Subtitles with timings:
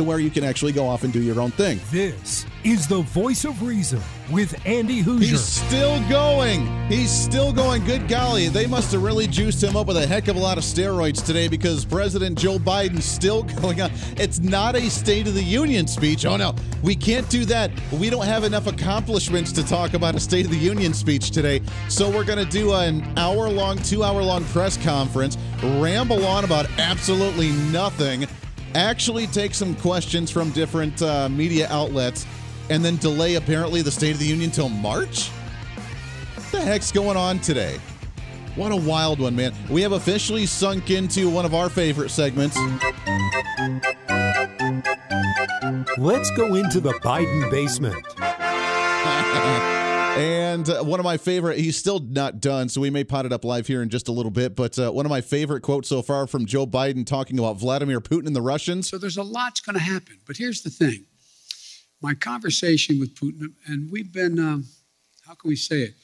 [0.00, 1.78] to where you can actually go off and do your own thing.
[1.90, 4.00] This is the voice of reason
[4.30, 5.24] with Andy Hooser.
[5.24, 6.88] He's still going.
[6.88, 7.84] He's still going.
[7.84, 10.56] Good golly, they must have really juiced him up with a heck of a lot
[10.56, 13.90] of steroids today because President Joe Biden's still going on.
[14.16, 16.24] It's not a State of the Union speech.
[16.24, 17.70] Oh no, we can't do that.
[17.92, 21.60] We don't have enough accomplishments to talk about a State of the Union speech today.
[21.90, 26.44] So we're going to do an hour long, two hour long press conference, ramble on
[26.44, 28.26] about absolutely nothing
[28.74, 32.26] actually take some questions from different uh, media outlets
[32.68, 35.28] and then delay apparently the State of the Union till March?
[35.28, 37.78] What the heck's going on today?
[38.56, 39.52] What a wild one, man.
[39.68, 42.56] We have officially sunk into one of our favorite segments.
[45.98, 48.04] Let's go into the Biden basement.
[50.18, 53.32] And uh, one of my favorite, he's still not done, so we may pot it
[53.32, 54.56] up live here in just a little bit.
[54.56, 58.00] But uh, one of my favorite quotes so far from Joe Biden talking about Vladimir
[58.00, 58.88] Putin and the Russians.
[58.88, 60.18] So there's a lot's going to happen.
[60.26, 61.06] But here's the thing
[62.02, 64.66] my conversation with Putin, and we've been, um,
[65.26, 65.94] how can we say it?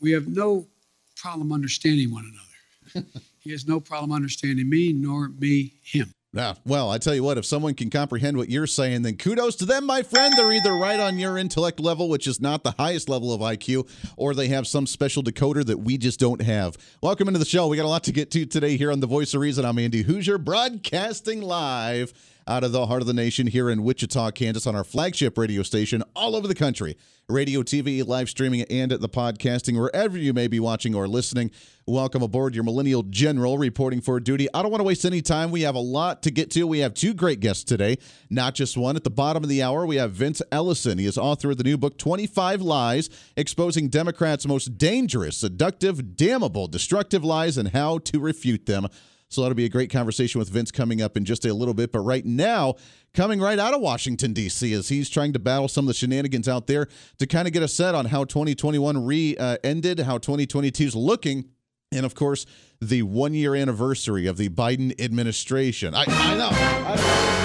[0.00, 0.68] We have no
[1.16, 3.08] problem understanding one another.
[3.40, 6.12] he has no problem understanding me, nor me him.
[6.32, 9.56] Yeah, well, I tell you what, if someone can comprehend what you're saying, then kudos
[9.56, 10.32] to them, my friend.
[10.36, 13.90] They're either right on your intellect level, which is not the highest level of IQ,
[14.16, 16.76] or they have some special decoder that we just don't have.
[17.02, 17.66] Welcome into the show.
[17.66, 19.64] We got a lot to get to today here on The Voice of Reason.
[19.64, 22.12] I'm Andy Hooser, broadcasting live
[22.46, 25.62] out of the heart of the nation here in Wichita, Kansas, on our flagship radio
[25.62, 26.96] station all over the country.
[27.28, 31.52] Radio, TV, live streaming, and the podcasting, wherever you may be watching or listening.
[31.86, 34.48] Welcome aboard your Millennial General reporting for duty.
[34.52, 35.52] I don't want to waste any time.
[35.52, 36.66] We have a lot to get to.
[36.66, 37.98] We have two great guests today,
[38.30, 38.96] not just one.
[38.96, 40.98] At the bottom of the hour, we have Vince Ellison.
[40.98, 46.66] He is author of the new book, 25 Lies Exposing Democrats' Most Dangerous, Seductive, Damnable,
[46.66, 48.88] Destructive Lies and How to Refute Them.
[49.30, 51.92] So that'll be a great conversation with Vince coming up in just a little bit.
[51.92, 52.74] But right now,
[53.14, 56.48] coming right out of Washington, D.C., as he's trying to battle some of the shenanigans
[56.48, 60.18] out there to kind of get a set on how 2021 re uh, ended, how
[60.18, 61.48] 2022 is looking.
[61.92, 62.44] And of course,
[62.80, 65.94] the one year anniversary of the Biden administration.
[65.94, 66.50] I, I know.
[66.52, 67.39] I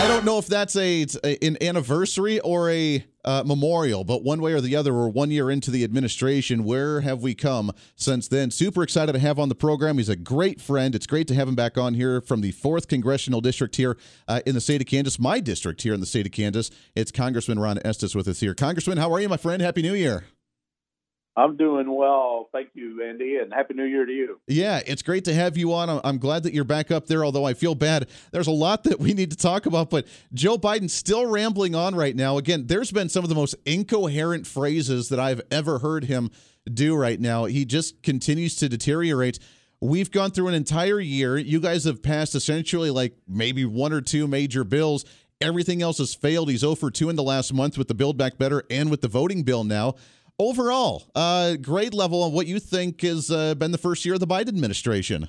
[0.00, 4.40] I don't know if that's a, a an anniversary or a uh, memorial, but one
[4.40, 6.64] way or the other, we're one year into the administration.
[6.64, 8.50] Where have we come since then?
[8.50, 9.98] Super excited to have on the program.
[9.98, 10.94] He's a great friend.
[10.94, 14.40] It's great to have him back on here from the fourth congressional district here uh,
[14.46, 16.70] in the state of Kansas, my district here in the state of Kansas.
[16.96, 18.54] It's Congressman Ron Estes with us here.
[18.54, 19.60] Congressman, how are you, my friend?
[19.60, 20.24] Happy New Year.
[21.40, 22.50] I'm doing well.
[22.52, 24.38] Thank you, Andy, and Happy New Year to you.
[24.46, 26.00] Yeah, it's great to have you on.
[26.04, 28.10] I'm glad that you're back up there, although I feel bad.
[28.30, 31.94] There's a lot that we need to talk about, but Joe Biden's still rambling on
[31.94, 32.36] right now.
[32.36, 36.30] Again, there's been some of the most incoherent phrases that I've ever heard him
[36.72, 37.46] do right now.
[37.46, 39.38] He just continues to deteriorate.
[39.80, 41.38] We've gone through an entire year.
[41.38, 45.06] You guys have passed essentially like maybe one or two major bills.
[45.40, 46.50] Everything else has failed.
[46.50, 49.00] He's 0 for 2 in the last month with the Build Back Better and with
[49.00, 49.94] the voting bill now
[50.40, 54.20] overall, uh, grade level on what you think has uh, been the first year of
[54.20, 55.28] the Biden administration.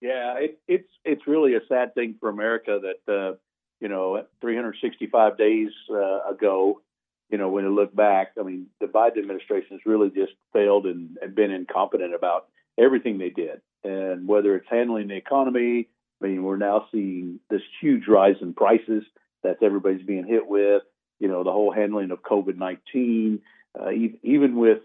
[0.00, 3.36] Yeah, it, it's it's really a sad thing for America that uh,
[3.80, 6.80] you know 365 days uh, ago,
[7.28, 10.86] you know when you look back, I mean the Biden administration has really just failed
[10.86, 12.46] and, and been incompetent about
[12.78, 15.88] everything they did, and whether it's handling the economy.
[16.22, 19.04] I mean, we're now seeing this huge rise in prices
[19.42, 20.82] that everybody's being hit with.
[21.18, 23.40] You know, the whole handling of COVID 19
[23.78, 23.90] uh,
[24.22, 24.78] even with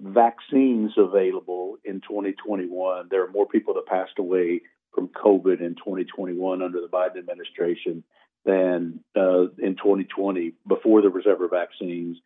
[0.00, 4.62] vaccines available in 2021, there are more people that passed away
[4.94, 8.02] from COVID in 2021 under the Biden administration
[8.44, 12.18] than uh, in 2020 before there was ever vaccines.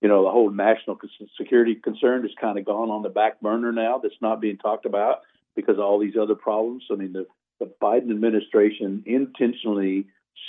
[0.00, 0.98] You know, the whole national
[1.36, 3.98] security concern has kind of gone on the back burner now.
[3.98, 5.20] That's not being talked about
[5.54, 6.84] because of all these other problems.
[6.90, 7.26] I mean, the,
[7.58, 10.06] the Biden administration intentionally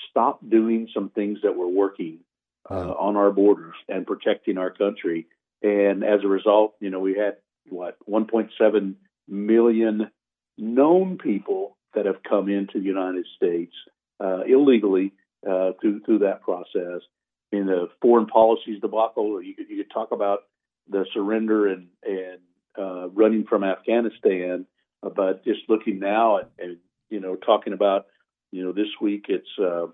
[0.10, 2.20] stopped doing some things that were working
[2.72, 5.28] uh, on our borders and protecting our country.
[5.62, 7.38] And as a result, you know, we had
[7.70, 8.96] what 1.7
[9.28, 10.10] million
[10.58, 13.74] known people that have come into the United States
[14.24, 15.14] uh, illegally
[15.48, 17.02] uh, through through that process.
[17.52, 20.40] In the foreign policies debacle, you could you could talk about
[20.90, 22.40] the surrender and and
[22.78, 24.66] uh, running from Afghanistan,
[25.04, 26.78] uh, but just looking now and, and,
[27.10, 28.06] you know talking about
[28.52, 29.88] you know this week it's uh,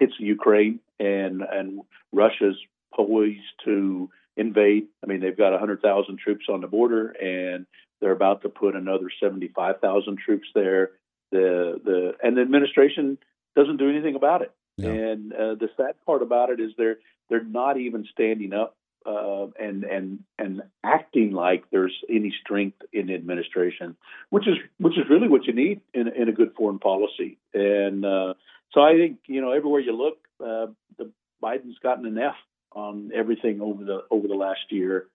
[0.00, 1.80] it's Ukraine and and
[2.12, 2.56] Russia's
[2.94, 4.86] poised to invade.
[5.02, 7.66] I mean, they've got 100,000 troops on the border, and
[8.00, 10.90] they're about to put another 75,000 troops there.
[11.30, 13.18] The the and the administration
[13.56, 14.52] doesn't do anything about it.
[14.76, 14.90] Yeah.
[14.90, 18.76] And uh, the sad part about it is they're they're not even standing up
[19.06, 23.96] uh, and and and acting like there's any strength in the administration,
[24.30, 27.38] which is which is really what you need in in a good foreign policy.
[27.54, 28.34] And uh,
[28.72, 30.66] so I think you know everywhere you look, uh,
[30.98, 31.10] the
[31.42, 32.34] Biden's gotten an F
[32.72, 35.06] on everything over the over the last year.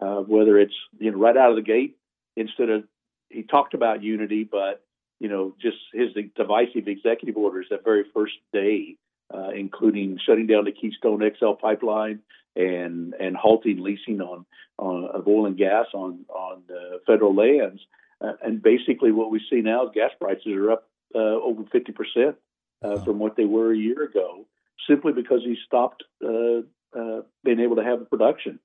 [0.00, 1.96] Uh, whether it's you know right out of the gate,
[2.36, 2.84] instead of
[3.28, 4.84] he talked about unity, but
[5.20, 8.96] you know just his divisive executive orders that very first day,
[9.32, 12.20] uh, including shutting down the Keystone XL pipeline
[12.56, 14.44] and and halting leasing on,
[14.78, 17.80] on of oil and gas on on uh, federal lands.
[18.20, 21.92] Uh, and basically, what we see now is gas prices are up uh, over fifty
[21.92, 22.36] percent
[22.82, 24.46] uh, from what they were a year ago,
[24.88, 26.60] simply because he stopped uh,
[26.98, 28.58] uh, being able to have production.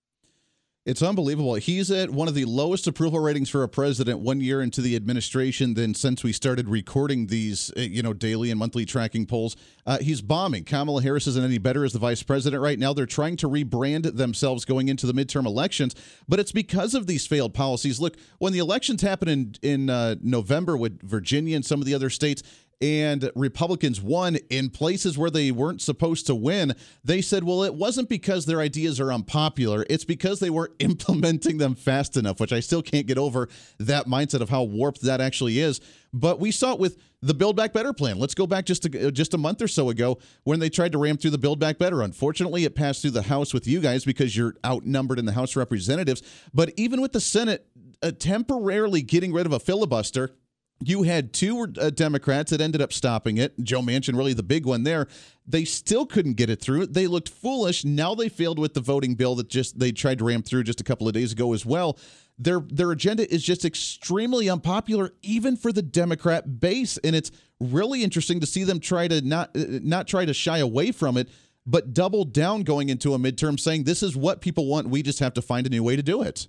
[0.87, 1.55] It's unbelievable.
[1.55, 4.95] He's at one of the lowest approval ratings for a president one year into the
[4.95, 9.57] administration than since we started recording these, uh, you know, daily and monthly tracking polls.
[9.85, 10.63] Uh, he's bombing.
[10.63, 12.93] Kamala Harris isn't any better as the vice president right now.
[12.93, 15.93] They're trying to rebrand themselves going into the midterm elections,
[16.25, 17.99] but it's because of these failed policies.
[17.99, 21.95] Look, when the elections happened in in uh, November with Virginia and some of the
[21.95, 22.43] other states,
[22.79, 27.73] and Republicans won in places where they weren't supposed to win, they said, well, it
[27.73, 29.85] wasn't because their ideas are unpopular.
[29.89, 34.05] It's because they weren't implementing them fast enough, which I still can't get over that
[34.05, 35.81] mindset of how warped that actually is.
[36.13, 38.19] But we saw it with the Build Back Better plan.
[38.19, 40.99] Let's go back just a, just a month or so ago when they tried to
[40.99, 42.01] ram through the Build Back Better.
[42.03, 45.55] Unfortunately, it passed through the House with you guys because you're outnumbered in the House
[45.55, 46.21] representatives.
[46.53, 47.67] But even with the Senate
[48.03, 50.35] uh, temporarily getting rid of a filibuster,
[50.83, 53.53] you had two uh, Democrats that ended up stopping it.
[53.63, 55.07] Joe Manchin, really the big one there.
[55.47, 56.87] They still couldn't get it through.
[56.87, 57.83] They looked foolish.
[57.83, 60.81] Now they failed with the voting bill that just they tried to ram through just
[60.81, 61.97] a couple of days ago as well.
[62.37, 68.03] Their their agenda is just extremely unpopular, even for the Democrat base, and it's really
[68.03, 71.29] interesting to see them try to not uh, not try to shy away from it,
[71.65, 74.89] but double down going into a midterm, saying this is what people want.
[74.89, 76.47] We just have to find a new way to do it.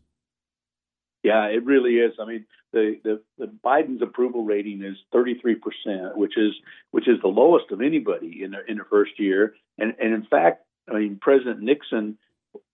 [1.22, 2.12] Yeah, it really is.
[2.20, 6.52] I mean, the, the, the Biden's approval rating is 33 percent, which is
[6.90, 9.54] which is the lowest of anybody in the, in the first year.
[9.78, 12.18] And and in fact, I mean, President Nixon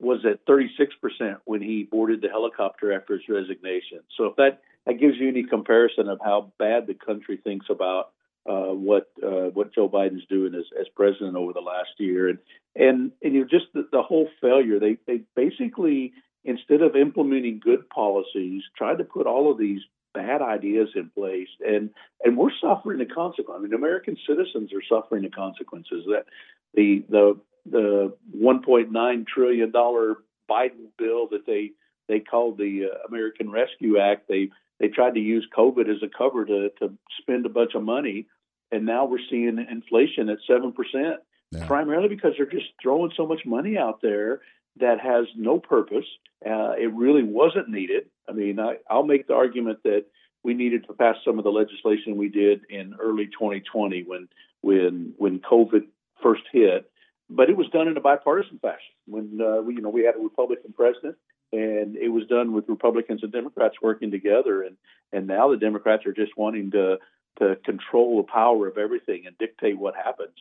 [0.01, 4.01] was at 36 percent when he boarded the helicopter after his resignation.
[4.17, 8.11] So if that that gives you any comparison of how bad the country thinks about
[8.49, 12.39] uh, what uh, what Joe Biden's doing as, as president over the last year, and
[12.77, 14.79] and and you know just the, the whole failure.
[14.79, 16.13] They they basically
[16.45, 19.81] instead of implementing good policies, tried to put all of these
[20.15, 21.91] bad ideas in place, and
[22.23, 23.55] and we're suffering the consequences.
[23.59, 26.05] I mean, American citizens are suffering the consequences.
[26.07, 26.27] That
[26.75, 30.17] the the the 1.9 trillion dollar
[30.51, 31.73] Biden bill that they
[32.09, 34.29] they called the uh, American Rescue Act.
[34.29, 37.83] They they tried to use COVID as a cover to to spend a bunch of
[37.83, 38.27] money,
[38.71, 41.21] and now we're seeing inflation at seven percent.
[41.51, 41.67] Yeah.
[41.67, 44.41] Primarily because they're just throwing so much money out there
[44.81, 46.07] that has no purpose.
[46.45, 48.07] Uh, it really wasn't needed.
[48.29, 50.07] I mean, I, I'll make the argument that
[50.43, 54.29] we needed to pass some of the legislation we did in early 2020 when
[54.61, 55.87] when when COVID
[56.23, 56.91] first hit,
[57.31, 58.95] but it was done in a bipartisan fashion.
[59.07, 61.17] When uh, we, you know, we had a Republican president,
[61.53, 64.77] and it was done with Republicans and Democrats working together, and
[65.13, 66.99] and now the Democrats are just wanting to
[67.39, 70.35] to control the power of everything and dictate what happens.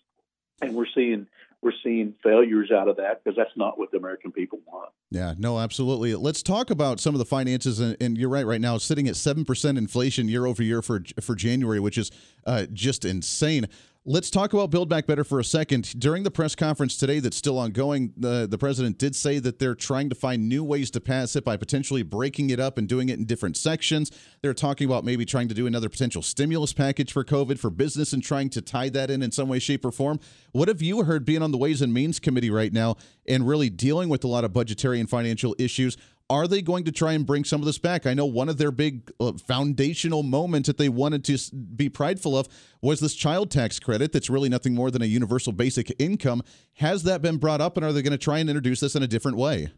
[0.62, 1.28] And we're seeing
[1.64, 4.90] we're seeing failures out of that because that's not what the American people want.
[5.12, 6.14] Yeah, no, absolutely.
[6.16, 8.46] Let's talk about some of the finances, and, and you're right.
[8.46, 12.12] Right now, sitting at seven percent inflation year over year for for January, which is
[12.46, 13.68] uh, just insane.
[14.06, 15.98] Let's talk about Build Back Better for a second.
[15.98, 19.76] During the press conference today that's still ongoing, the, the president did say that they're
[19.76, 23.08] trying to find new ways to pass it by potentially breaking it up and doing
[23.08, 24.12] it in different sections.
[24.42, 28.12] They're talking about maybe trying to do another potential stimulus package for COVID for business
[28.12, 30.20] and trying to tie that in in some way, shape, or form.
[30.52, 33.70] What have you heard being on the Ways and Means Committee right now and really
[33.70, 35.96] dealing with a lot of budgetary and financial issues?
[36.34, 38.08] Are they going to try and bring some of this back?
[38.08, 42.36] I know one of their big uh, foundational moments that they wanted to be prideful
[42.36, 42.48] of
[42.82, 46.42] was this child tax credit that's really nothing more than a universal basic income.
[46.78, 49.04] Has that been brought up, and are they going to try and introduce this in
[49.04, 49.74] a different way?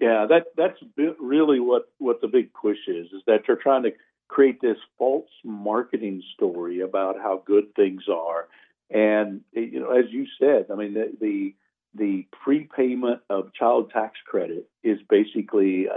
[0.00, 3.08] Yeah, that that's really what what the big push is.
[3.08, 3.90] Is that they're trying to
[4.26, 8.48] create this false marketing story about how good things are,
[8.88, 11.54] and you know, as you said, I mean the, the
[11.94, 15.88] the prepayment of child tax credit is basically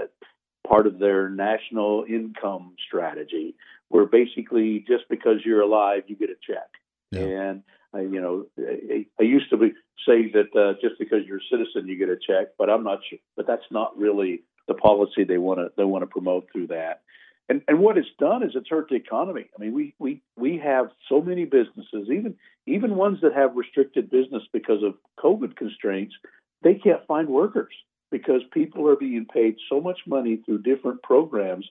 [0.67, 3.55] part of their national income strategy,
[3.89, 6.69] where basically just because you're alive, you get a check.
[7.11, 7.19] Yeah.
[7.21, 9.73] And I, you know, I, I used to be,
[10.07, 12.99] say that uh, just because you're a citizen you get a check, but I'm not
[13.07, 13.19] sure.
[13.35, 17.01] But that's not really the policy they want to they want to promote through that.
[17.49, 19.45] And and what it's done is it's hurt the economy.
[19.55, 22.35] I mean, we we we have so many businesses, even
[22.65, 26.15] even ones that have restricted business because of COVID constraints,
[26.61, 27.73] they can't find workers
[28.11, 31.65] because people are being paid so much money through different programs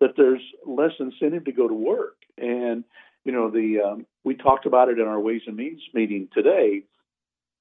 [0.00, 2.16] that there's less incentive to go to work.
[2.38, 2.84] And
[3.24, 6.84] you know, the um, we talked about it in our Ways and Means meeting today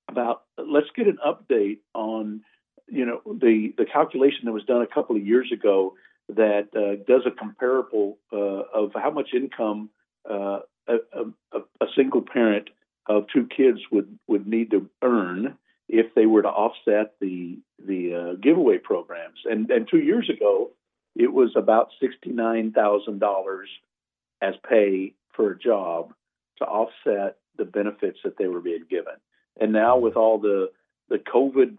[0.07, 2.41] about let's get an update on
[2.87, 5.95] you know the the calculation that was done a couple of years ago
[6.29, 9.89] that uh, does a comparable uh, of how much income
[10.29, 10.95] uh, a,
[11.53, 12.69] a, a, single parent
[13.07, 18.13] of two kids would would need to earn if they were to offset the the
[18.13, 20.71] uh, giveaway programs and and two years ago
[21.15, 23.69] it was about sixty nine thousand dollars
[24.41, 26.13] as pay for a job
[26.57, 29.13] to offset the benefits that they were being given.
[29.59, 30.71] And now with all the
[31.09, 31.77] the COVID,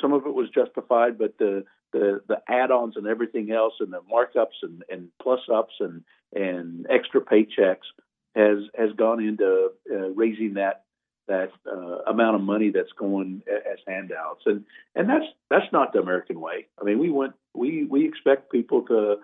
[0.00, 4.00] some of it was justified, but the the the add-ons and everything else, and the
[4.12, 6.02] markups and, and plus ups and
[6.34, 7.86] and extra paychecks
[8.34, 10.84] has has gone into uh, raising that
[11.28, 14.64] that uh, amount of money that's going as handouts, and
[14.94, 16.66] and that's that's not the American way.
[16.80, 19.16] I mean, we want we we expect people to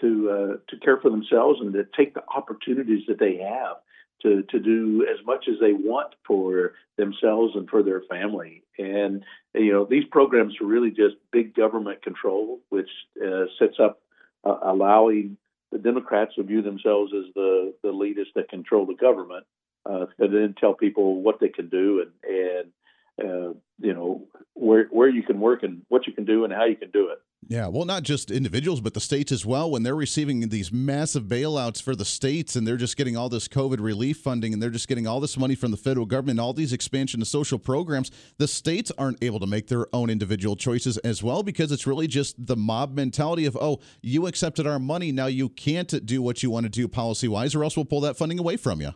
[0.00, 3.76] to uh, to care for themselves and to take the opportunities that they have
[4.22, 8.62] to to do as much as they want for themselves and for their family.
[8.78, 9.24] And
[9.54, 12.88] you know, these programs are really just big government control, which
[13.24, 14.00] uh, sets up
[14.44, 15.36] uh, allowing
[15.70, 19.46] the Democrats to view themselves as the the elitists that control the government,
[19.86, 22.72] uh, and then tell people what they can do and and
[23.20, 26.64] uh, you know where where you can work and what you can do and how
[26.64, 27.18] you can do it.
[27.48, 29.68] Yeah, well, not just individuals, but the states as well.
[29.68, 33.48] When they're receiving these massive bailouts for the states, and they're just getting all this
[33.48, 36.52] COVID relief funding, and they're just getting all this money from the federal government, all
[36.52, 40.98] these expansion of social programs, the states aren't able to make their own individual choices
[40.98, 45.10] as well because it's really just the mob mentality of, oh, you accepted our money,
[45.10, 48.00] now you can't do what you want to do policy wise, or else we'll pull
[48.00, 48.92] that funding away from you.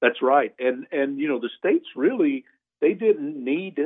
[0.00, 2.44] That's right, and and you know the states really
[2.84, 3.80] they didn't need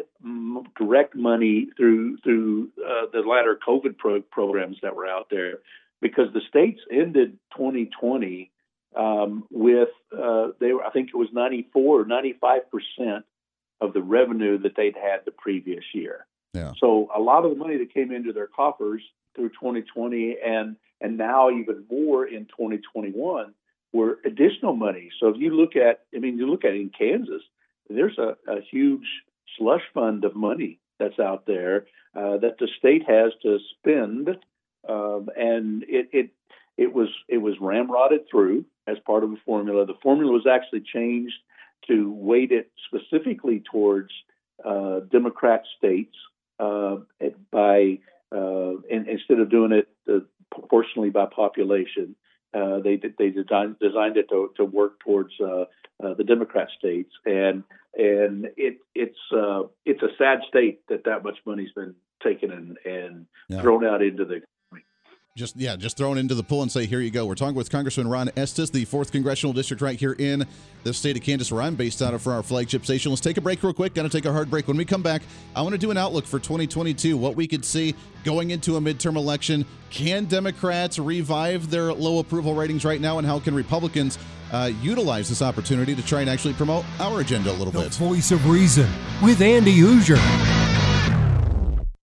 [0.76, 5.58] direct money through through uh, the latter COVID pro- programs that were out there
[6.00, 8.50] because the states ended 2020
[8.96, 13.24] um, with uh, they were I think it was 94 or 95 percent
[13.80, 16.26] of the revenue that they'd had the previous year.
[16.52, 16.72] Yeah.
[16.80, 19.02] So a lot of the money that came into their coffers
[19.36, 23.54] through 2020 and and now even more in 2021
[23.92, 25.10] were additional money.
[25.20, 27.42] So if you look at I mean you look at in Kansas
[27.88, 29.06] there's a, a huge
[29.56, 34.28] slush fund of money that's out there uh, that the state has to spend,
[34.88, 36.30] um, and it, it
[36.76, 39.86] it was it was ramrodded through as part of a formula.
[39.86, 41.34] The formula was actually changed
[41.86, 44.10] to weight it specifically towards
[44.64, 46.14] uh, Democrat states
[46.58, 46.96] uh,
[47.50, 47.98] by
[48.32, 52.16] uh, and instead of doing it uh, proportionally by population.
[52.54, 55.64] Uh, they they designed designed it to, to work towards uh,
[56.02, 57.62] uh, the Democrat states, and
[57.94, 62.78] and it it's uh, it's a sad state that that much money's been taken and
[62.84, 63.60] and yeah.
[63.60, 64.40] thrown out into the
[65.38, 67.24] just yeah, just thrown into the pool and say, here you go.
[67.24, 70.44] We're talking with Congressman Ron Estes, the fourth congressional district right here in
[70.82, 73.12] the state of Kansas, where I'm based out of for our flagship station.
[73.12, 73.94] Let's take a break real quick.
[73.94, 74.68] To take a hard break.
[74.68, 75.22] When we come back,
[75.56, 78.80] I want to do an outlook for 2022, what we could see going into a
[78.80, 79.64] midterm election.
[79.90, 84.18] Can Democrats revive their low approval ratings right now, and how can Republicans
[84.52, 87.94] uh, utilize this opportunity to try and actually promote our agenda a little the bit?
[87.94, 88.88] Voice of Reason
[89.22, 90.67] with Andy Hooser.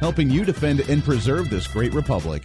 [0.00, 2.42] helping you defend and preserve this great republic.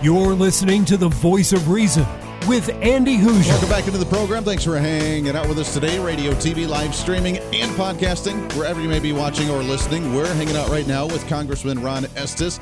[0.00, 2.06] You're listening to the voice of reason
[2.46, 3.48] with Andy Hooser.
[3.48, 4.44] Welcome back into the program.
[4.44, 5.98] Thanks for hanging out with us today.
[5.98, 8.50] Radio, TV, live streaming, and podcasting.
[8.56, 12.06] Wherever you may be watching or listening, we're hanging out right now with Congressman Ron
[12.16, 12.60] Estes,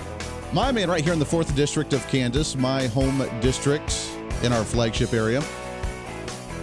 [0.52, 4.10] my man right here in the 4th District of Kansas, my home district
[4.42, 5.42] in our flagship area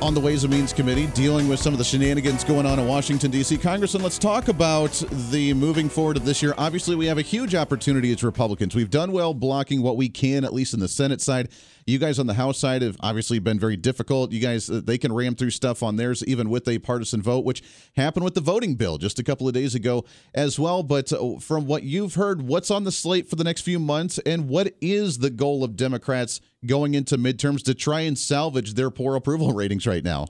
[0.03, 2.87] on the Ways and Means Committee dealing with some of the shenanigans going on in
[2.87, 3.57] Washington, D.C.
[3.57, 4.91] Congressman, let's talk about
[5.31, 6.53] the moving forward of this year.
[6.57, 8.75] Obviously, we have a huge opportunity as Republicans.
[8.75, 11.49] We've done well blocking what we can, at least in the Senate side.
[11.85, 14.31] You guys on the House side have obviously been very difficult.
[14.31, 17.43] You guys, uh, they can ram through stuff on theirs, even with a partisan vote,
[17.43, 17.61] which
[17.95, 20.83] happened with the voting bill just a couple of days ago as well.
[20.83, 24.17] But uh, from what you've heard, what's on the slate for the next few months,
[24.25, 28.89] and what is the goal of Democrats going into midterms to try and salvage their
[28.89, 30.27] poor approval ratings right now?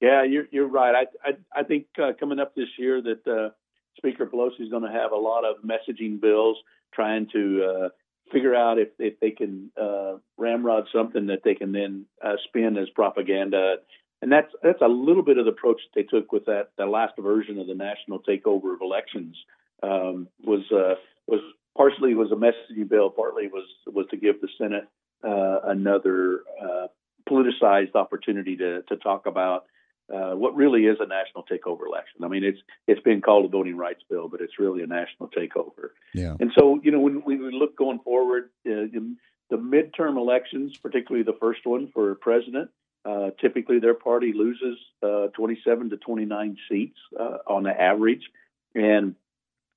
[0.00, 0.94] Yeah, you're you're right.
[0.94, 3.50] I I, I think uh, coming up this year that uh,
[3.96, 6.56] Speaker Pelosi is going to have a lot of messaging bills
[6.94, 7.88] trying to uh,
[8.32, 12.76] figure out if, if they can uh, ramrod something that they can then uh, spin
[12.76, 13.76] as propaganda.
[14.20, 16.88] And that's that's a little bit of the approach that they took with that that
[16.88, 19.36] last version of the national takeover of elections.
[19.80, 20.94] Um, was uh,
[21.28, 21.40] was
[21.76, 24.88] partially was a messaging bill, partly was was to give the Senate
[25.22, 26.88] uh, another uh,
[27.30, 29.66] politicized opportunity to to talk about
[30.12, 32.24] uh, what really is a national takeover election.
[32.24, 35.28] I mean, it's it's been called a voting rights bill, but it's really a national
[35.28, 35.90] takeover.
[36.14, 36.36] Yeah.
[36.40, 39.18] And so, you know, when, we look going forward, uh, in
[39.50, 42.70] the midterm elections, particularly the first one for president,
[43.04, 48.30] uh, typically their party loses uh, 27 to 29 seats uh, on the average,
[48.74, 49.14] and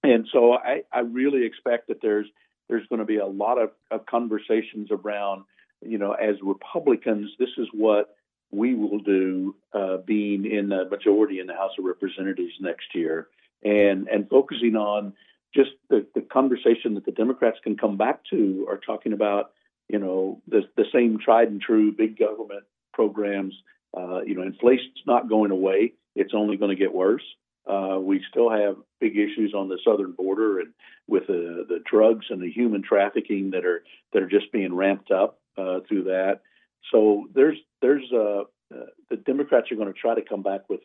[0.04, 2.28] and so I, I really expect that there's
[2.70, 5.44] there's going to be a lot of, of conversations around,
[5.86, 8.16] you know, as Republicans, this is what
[8.52, 13.28] we will do uh, being in the majority in the House of Representatives next year,
[13.64, 15.14] and and focusing on
[15.54, 19.52] just the, the conversation that the Democrats can come back to are talking about,
[19.90, 23.54] you know, the the same tried and true big government programs.
[23.98, 27.24] Uh, you know, inflation's not going away; it's only going to get worse.
[27.66, 30.74] Uh, we still have big issues on the southern border and
[31.08, 33.84] with the, the drugs and the human trafficking that are
[34.14, 36.42] that are just being ramped up uh, through that.
[36.92, 40.82] So there's there's uh, uh, the Democrats are going to try to come back with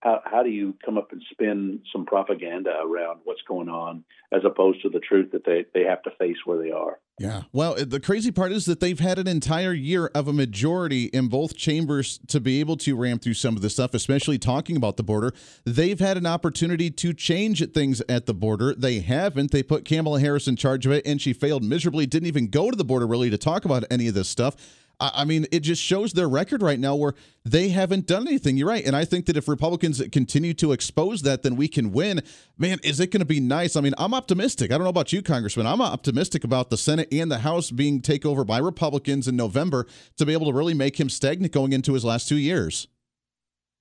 [0.00, 4.40] how how do you come up and spin some propaganda around what's going on as
[4.44, 6.98] opposed to the truth that they they have to face where they are.
[7.18, 7.42] Yeah.
[7.52, 11.28] Well, the crazy part is that they've had an entire year of a majority in
[11.28, 14.96] both chambers to be able to ram through some of this stuff, especially talking about
[14.96, 15.34] the border.
[15.66, 18.74] They've had an opportunity to change things at the border.
[18.74, 19.50] They haven't.
[19.50, 22.06] They put Kamala Harris in charge of it, and she failed miserably.
[22.06, 24.56] Didn't even go to the border really to talk about any of this stuff.
[25.00, 28.56] I mean, it just shows their record right now where they haven't done anything.
[28.56, 28.84] You're right.
[28.84, 32.22] And I think that if Republicans continue to expose that, then we can win.
[32.58, 33.76] Man, is it going to be nice?
[33.76, 34.70] I mean, I'm optimistic.
[34.70, 35.66] I don't know about you, Congressman.
[35.66, 39.86] I'm optimistic about the Senate and the House being taken over by Republicans in November
[40.18, 42.86] to be able to really make him stagnant going into his last two years.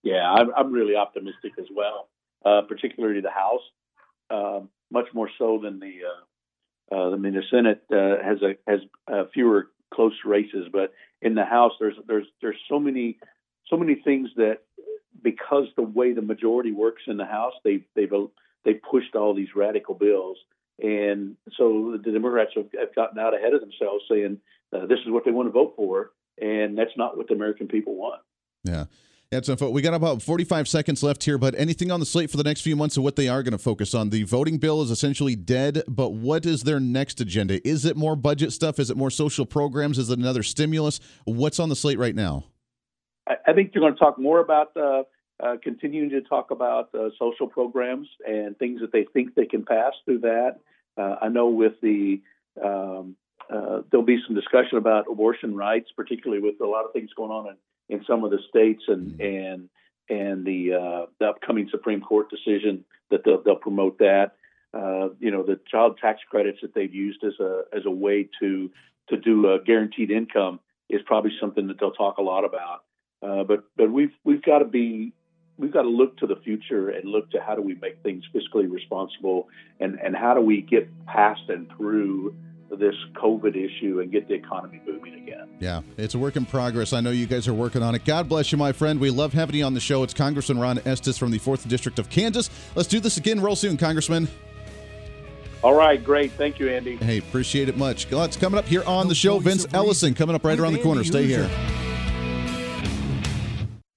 [0.03, 2.07] Yeah, I'm, really optimistic as well,
[2.45, 3.61] uh, particularly the House,
[4.29, 5.99] uh, much more so than the.
[6.07, 8.79] Uh, uh, I mean, the Senate uh, has a has
[9.11, 13.17] uh, fewer close races, but in the House, there's there's there's so many
[13.69, 14.59] so many things that
[15.21, 18.11] because the way the majority works in the House, they they've
[18.65, 20.37] they pushed all these radical bills,
[20.81, 24.39] and so the Democrats have, have gotten out ahead of themselves, saying
[24.73, 27.67] uh, this is what they want to vote for, and that's not what the American
[27.67, 28.21] people want.
[28.63, 28.85] Yeah.
[29.31, 29.69] That's info.
[29.69, 32.61] We got about 45 seconds left here, but anything on the slate for the next
[32.61, 34.09] few months of what they are going to focus on?
[34.09, 37.65] The voting bill is essentially dead, but what is their next agenda?
[37.67, 38.79] Is it more budget stuff?
[38.79, 39.99] Is it more social programs?
[39.99, 40.99] Is it another stimulus?
[41.25, 42.45] What's on the slate right now?
[43.27, 45.03] I, think they're going to talk more about uh,
[45.39, 49.63] uh, continuing to talk about uh, social programs and things that they think they can
[49.63, 50.55] pass through that.
[50.97, 52.19] Uh, I know with the
[52.65, 53.15] um,
[53.47, 57.29] uh, there'll be some discussion about abortion rights, particularly with a lot of things going
[57.29, 57.55] on in,
[57.89, 59.21] in some of the states and mm-hmm.
[59.21, 59.69] and
[60.09, 64.31] and the, uh, the upcoming Supreme Court decision that they'll, they'll promote that.
[64.73, 68.27] Uh, you know, the child tax credits that they've used as a as a way
[68.39, 68.69] to
[69.09, 72.83] to do a guaranteed income is probably something that they'll talk a lot about.
[73.23, 75.11] Uh, but but we've we've got to be
[75.57, 78.23] we've got to look to the future and look to how do we make things
[78.33, 79.47] fiscally responsible
[79.79, 82.35] and and how do we get past and through
[82.75, 85.49] this COVID issue and get the economy booming again.
[85.59, 86.93] Yeah, it's a work in progress.
[86.93, 88.05] I know you guys are working on it.
[88.05, 88.99] God bless you, my friend.
[88.99, 90.03] We love having you on the show.
[90.03, 92.49] It's Congressman Ron Estes from the 4th District of Kansas.
[92.75, 94.27] Let's do this again real soon, Congressman.
[95.61, 96.31] All right, great.
[96.33, 96.95] Thank you, Andy.
[96.95, 98.09] Hey, appreciate it much.
[98.11, 99.39] Lots coming up here on the, the show.
[99.39, 101.03] Vince Ellison coming up right around the corner.
[101.03, 101.49] Stay here.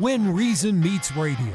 [0.00, 1.52] When Reason Meets Radio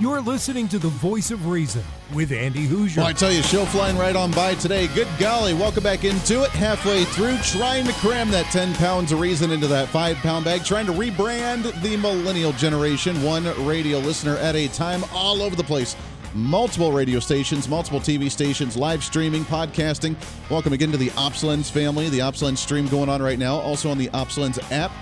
[0.00, 2.96] you're listening to the voice of reason with Andy Hooser.
[2.96, 4.88] Well, I tell you, show flying right on by today.
[4.88, 6.48] Good golly, welcome back into it.
[6.50, 10.64] Halfway through, trying to cram that 10 pounds of reason into that five pound bag,
[10.64, 15.62] trying to rebrand the millennial generation, one radio listener at a time, all over the
[15.62, 15.94] place
[16.34, 20.16] multiple radio stations, multiple TV stations, live streaming, podcasting.
[20.50, 22.08] Welcome again to the OpsLens family.
[22.08, 24.92] The OpsLens stream going on right now, also on the OpsLens app.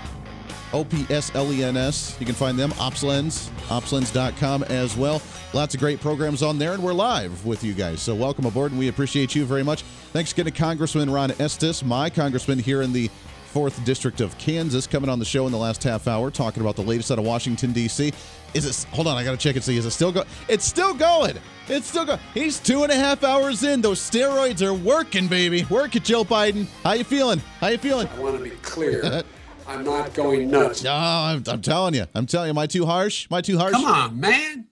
[0.73, 2.15] O P S L E N S.
[2.19, 5.21] You can find them, OpsLens, opslens.com as well.
[5.53, 8.01] Lots of great programs on there, and we're live with you guys.
[8.01, 9.83] So welcome aboard, and we appreciate you very much.
[10.13, 13.09] Thanks again to Congressman Ron Estes, my congressman here in the
[13.53, 16.75] 4th District of Kansas, coming on the show in the last half hour, talking about
[16.75, 18.13] the latest out of Washington, D.C.
[18.53, 19.75] Is it, hold on, I got to check and see.
[19.77, 20.27] Is it still going?
[20.47, 21.37] It's still going.
[21.67, 22.19] It's still going.
[22.33, 23.81] He's two and a half hours in.
[23.81, 25.65] Those steroids are working, baby.
[25.69, 26.67] Work it, Joe Biden.
[26.83, 27.39] How you feeling?
[27.59, 28.07] How you feeling?
[28.07, 29.23] I want to be clear.
[29.69, 30.83] I'm not going nuts.
[30.83, 32.05] No, I'm, I'm telling you.
[32.15, 32.49] I'm telling you.
[32.49, 33.27] Am I too harsh?
[33.29, 33.73] Am I too harsh?
[33.73, 34.65] Come on, man.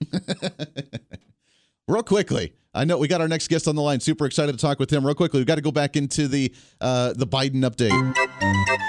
[1.88, 4.00] Real quickly, I know we got our next guest on the line.
[4.00, 5.06] Super excited to talk with him.
[5.06, 7.90] Real quickly, we got to go back into the uh, the Biden update.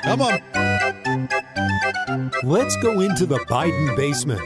[0.04, 0.42] Come on.
[2.44, 4.42] Let's go into the Biden basement.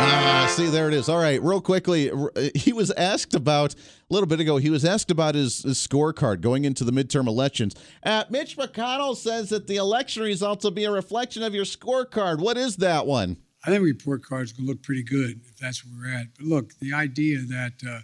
[0.00, 1.08] Ah, see, there it is.
[1.08, 2.10] All right, real quickly,
[2.54, 3.78] he was asked about a
[4.10, 4.56] little bit ago.
[4.58, 7.74] He was asked about his, his scorecard going into the midterm elections.
[8.04, 12.38] Uh, Mitch McConnell says that the election results will be a reflection of your scorecard.
[12.38, 13.38] What is that one?
[13.64, 16.26] I think report cards will look pretty good if that's where we're at.
[16.38, 18.00] But look, the idea that uh,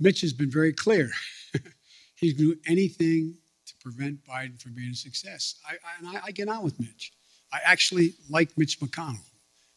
[0.00, 1.10] Mitch has been very clear.
[2.14, 3.34] He's do anything
[3.66, 5.56] to prevent Biden from being a success.
[5.68, 7.12] I, I, and I, I get on with Mitch.
[7.52, 9.24] I actually like Mitch McConnell.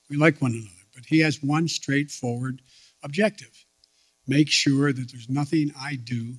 [0.10, 0.81] We like one another.
[1.02, 2.62] But he has one straightforward
[3.04, 3.66] objective
[4.28, 6.36] make sure that there's nothing I do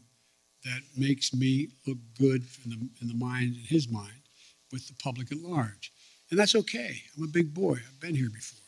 [0.64, 4.22] that makes me look good in the, in the mind, in his mind,
[4.70, 5.92] with the public at large.
[6.30, 7.02] And that's okay.
[7.16, 7.74] I'm a big boy.
[7.74, 8.60] I've been here before.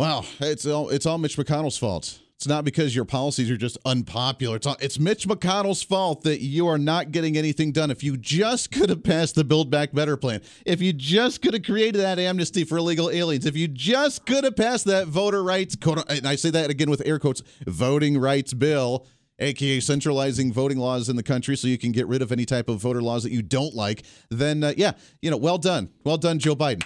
[0.00, 2.20] Wow, it's all it's all Mitch McConnell's fault.
[2.36, 4.56] It's not because your policies are just unpopular.
[4.56, 7.90] It's, all, it's Mitch McConnell's fault that you are not getting anything done.
[7.90, 11.52] If you just could have passed the Build Back Better plan, if you just could
[11.52, 15.44] have created that amnesty for illegal aliens, if you just could have passed that voter
[15.44, 15.76] rights,
[16.08, 19.06] and I say that again with air quotes, voting rights bill,
[19.38, 22.70] aka centralizing voting laws in the country so you can get rid of any type
[22.70, 25.90] of voter laws that you don't like, then uh, yeah, you know, well done.
[26.04, 26.84] Well done, Joe Biden.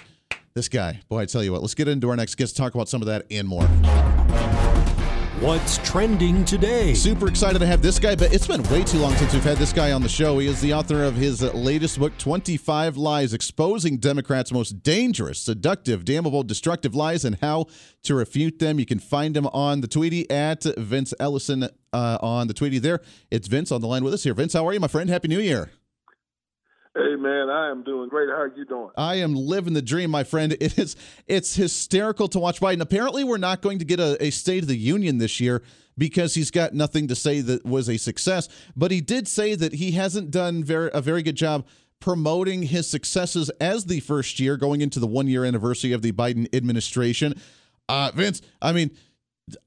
[0.55, 2.87] This guy, boy, I tell you what, let's get into our next guest, talk about
[2.87, 3.65] some of that and more.
[5.41, 6.93] What's trending today?
[6.93, 9.57] Super excited to have this guy, but it's been way too long since we've had
[9.57, 10.39] this guy on the show.
[10.39, 16.05] He is the author of his latest book, 25 Lies Exposing Democrats' Most Dangerous, Seductive,
[16.05, 17.65] Damnable, Destructive Lies and How
[18.03, 18.79] to Refute Them.
[18.79, 23.01] You can find him on the Tweety at Vince Ellison uh, on the Tweety there.
[23.29, 24.33] It's Vince on the line with us here.
[24.33, 25.09] Vince, how are you, my friend?
[25.09, 25.71] Happy New Year.
[26.95, 28.29] Hey man, I am doing great.
[28.29, 28.89] How are you doing?
[28.95, 30.55] I am living the dream, my friend.
[30.61, 30.95] It is
[31.27, 32.79] it's hysterical to watch Biden.
[32.79, 35.61] Apparently, we're not going to get a, a State of the Union this year
[35.97, 38.47] because he's got nothing to say that was a success.
[38.77, 41.67] But he did say that he hasn't done very a very good job
[41.99, 46.13] promoting his successes as the first year going into the one year anniversary of the
[46.13, 47.33] Biden administration.
[47.89, 48.91] Uh, Vince, I mean,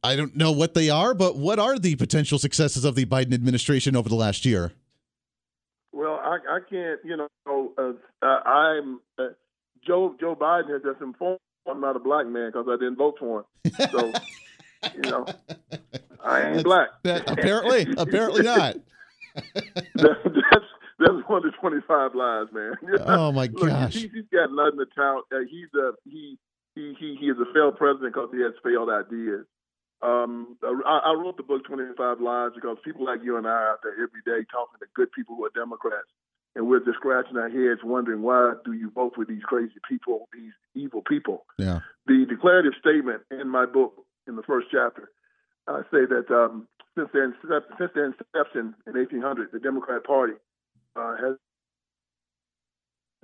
[0.02, 3.34] I don't know what they are, but what are the potential successes of the Biden
[3.34, 4.72] administration over the last year?
[6.28, 9.28] I, I can't, you know, uh, I'm uh,
[9.86, 10.14] Joe.
[10.20, 11.38] Joe Biden has just informed
[11.68, 13.72] I'm not a black man because I didn't vote for him.
[13.90, 14.12] So,
[14.94, 15.26] you know,
[16.24, 16.88] I ain't That's- black.
[17.04, 18.76] that- apparently, apparently not.
[19.94, 20.66] that's
[20.98, 22.72] that's one of the 25 lies, man.
[23.06, 23.94] Oh my Look, gosh.
[23.94, 25.22] he, he's got nothing to tout.
[25.32, 26.36] Uh, he's a he
[26.74, 29.44] he he he is a failed president because he has failed ideas.
[30.00, 33.70] Um, I, I wrote the book 25 Lies because people like you and I are
[33.72, 36.06] out there every day talking to good people who are Democrats,
[36.54, 40.28] and we're just scratching our heads wondering why do you vote for these crazy people,
[40.32, 41.44] these evil people.
[41.58, 41.80] Yeah.
[42.06, 43.94] The declarative statement in my book,
[44.28, 45.10] in the first chapter,
[45.66, 50.34] I say that um, since their incep- since their inception in 1800, the Democrat Party
[50.96, 51.36] uh, has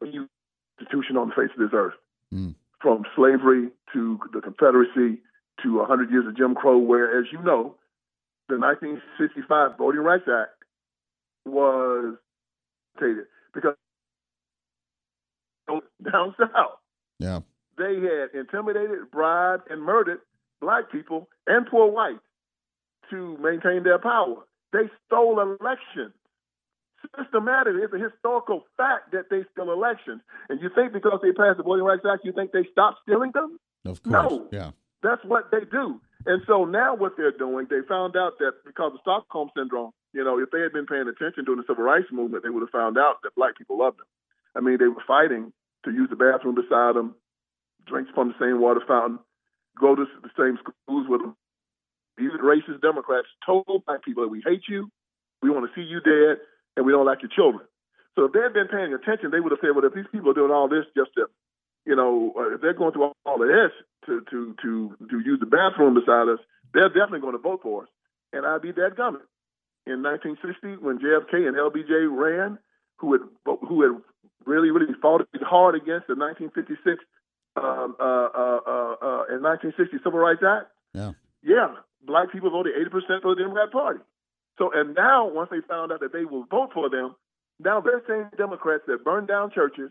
[0.01, 0.27] the
[0.81, 1.95] institution on the face of this earth,
[2.33, 2.55] Mm.
[2.81, 5.23] from slavery to the Confederacy
[5.63, 7.77] to 100 years of Jim Crow, where, as you know,
[8.49, 10.51] the 1965 Voting Rights Act
[11.47, 12.17] was
[12.97, 13.75] stated because
[16.03, 16.79] down south
[17.19, 17.41] Yeah.
[17.79, 20.21] they had intimidated, bribed, and murdered
[20.61, 22.21] black people and poor whites
[23.11, 24.45] to maintain their power.
[24.73, 26.13] They stole elections.
[27.19, 30.23] Systematically, it's a historical fact that they steal elections.
[30.49, 33.31] And you think because they passed the Voting Rights Act, you think they stopped stealing
[33.33, 33.59] them?
[33.85, 34.13] Of course.
[34.31, 34.49] No.
[34.51, 34.71] Yeah.
[35.05, 36.01] That's what they do.
[36.25, 40.25] And so now what they're doing, they found out that because of Stockholm syndrome, you
[40.25, 42.73] know, if they had been paying attention during the civil rights movement, they would have
[42.73, 44.09] found out that black people loved them.
[44.57, 45.53] I mean, they were fighting
[45.85, 47.15] to use the bathroom beside them,
[47.87, 49.19] drink from the same water fountain,
[49.79, 51.37] go to the same schools with them.
[52.17, 54.89] These racist Democrats told black people that we hate you,
[55.43, 56.41] we want to see you dead,
[56.77, 57.67] and we don't like your children.
[58.17, 60.31] So if they had been paying attention, they would have said, well, if these people
[60.31, 61.27] are doing all this just to,
[61.87, 63.73] you know, uh, if they're going through all of this
[64.07, 66.39] to to to to use the bathroom beside us,
[66.73, 67.89] they're definitely going to vote for us.
[68.33, 69.25] And I'd be that gummit.
[69.87, 72.59] In 1960, when JFK and LBJ ran,
[72.97, 73.21] who had
[73.69, 74.03] who had
[74.47, 77.05] really really fought hard against the 1956
[77.57, 81.13] um, uh, uh, uh, uh, in 1960 Civil Rights Act, Yeah.
[81.43, 84.01] yeah, black people voted 80% for the Democrat Party.
[84.59, 87.15] So, and now once they found out that they will vote for them,
[87.61, 89.91] now they're saying Democrats that burned down churches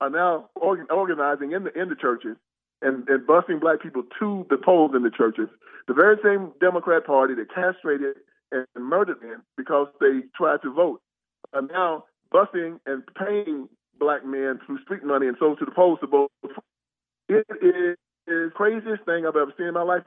[0.00, 2.36] are now organ- organizing in the in the churches
[2.80, 5.48] and, and busing black people to the polls in the churches.
[5.88, 8.16] The very same Democrat Party that castrated
[8.50, 11.00] and murdered them because they tried to vote
[11.52, 15.98] are now busing and paying black men through street money and so to the polls
[16.00, 16.30] to vote.
[17.28, 20.02] It is the craziest thing I've ever seen in my life.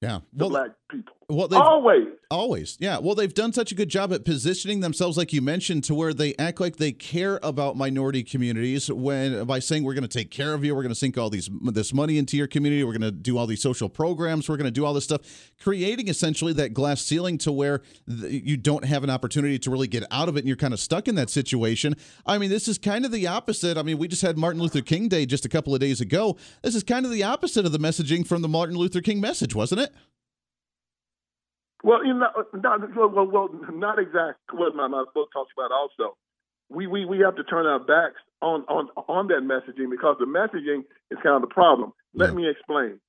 [0.00, 0.20] Yeah.
[0.34, 1.14] Well, black people.
[1.30, 2.06] Well, they've Always.
[2.30, 2.78] always.
[2.80, 2.96] Yeah.
[2.98, 6.14] Well, they've done such a good job at positioning themselves, like you mentioned, to where
[6.14, 10.30] they act like they care about minority communities when by saying we're going to take
[10.30, 12.96] care of you, we're going to sink all these this money into your community, we're
[12.96, 15.20] going to do all these social programs, we're going to do all this stuff,
[15.62, 19.88] creating essentially that glass ceiling to where th- you don't have an opportunity to really
[19.88, 21.94] get out of it, and you're kind of stuck in that situation.
[22.24, 23.76] I mean, this is kind of the opposite.
[23.76, 26.38] I mean, we just had Martin Luther King Day just a couple of days ago.
[26.62, 29.54] This is kind of the opposite of the messaging from the Martin Luther King message,
[29.54, 29.92] wasn't it?
[31.84, 35.70] Well, you know, not, well, well, well, not exactly what my, my book talks about.
[35.72, 36.16] Also,
[36.70, 40.26] we, we we have to turn our backs on on on that messaging because the
[40.26, 41.92] messaging is kind of the problem.
[42.14, 42.36] Let Yeah.
[42.36, 43.00] me explain.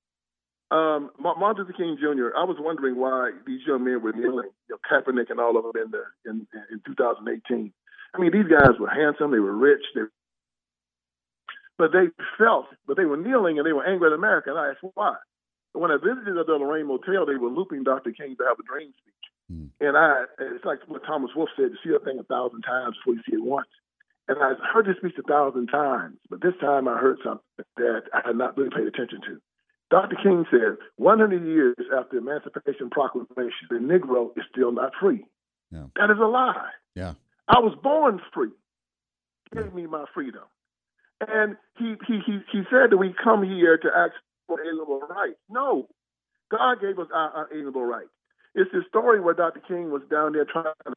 [0.72, 2.30] Um, Martin Luther King Jr.
[2.38, 5.64] I was wondering why these young men were kneeling, you know, Kaepernick and all of
[5.74, 7.74] them in the in in 2018.
[8.14, 10.02] I mean, these guys were handsome, they were rich, they,
[11.78, 14.52] but they felt, but they were kneeling and they were angry at America.
[14.52, 15.16] And I asked why.
[15.74, 18.12] When I visited the Lorraine Motel, they were looping Dr.
[18.12, 19.26] King to have a dream speech.
[19.52, 19.70] Mm.
[19.80, 22.98] And I, it's like what Thomas Wolfe said: you see a thing a thousand times
[22.98, 23.70] before you see it once.
[24.28, 28.04] And I heard this speech a thousand times, but this time I heard something that
[28.14, 29.42] I had not really paid attention to.
[29.90, 30.16] Dr.
[30.22, 35.26] King said, 100 years after the Emancipation Proclamation, the Negro is still not free.
[35.72, 35.86] Yeah.
[35.96, 36.70] That is a lie.
[36.94, 37.14] Yeah.
[37.48, 38.52] I was born free.
[39.52, 40.44] Give me my freedom.
[41.22, 44.14] And he, he, he, he said that we come here to ask
[44.50, 45.38] for alienable rights.
[45.50, 45.88] No.
[46.50, 48.10] God gave us our unalienable rights.
[48.56, 49.62] It's this story where Dr.
[49.62, 50.94] King was down there trying to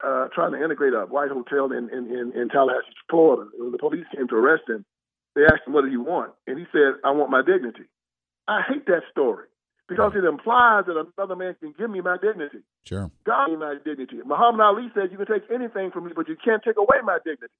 [0.00, 3.50] uh, trying to integrate a white hotel in, in, in, in Tallahassee, Florida.
[3.58, 4.84] When the police came to arrest him,
[5.34, 6.32] they asked him, What do you want?
[6.46, 7.90] And he said, I want my dignity.
[8.46, 9.46] I hate that story
[9.88, 12.62] because it implies that another man can give me my dignity.
[12.84, 13.10] Sure.
[13.26, 14.16] God gave me my dignity.
[14.24, 17.18] Muhammad Ali said, You can take anything from me, but you can't take away my
[17.24, 17.52] dignity.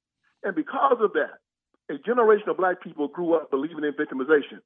[0.43, 1.43] And because of that,
[1.91, 4.61] a generation of black people grew up believing in victimization.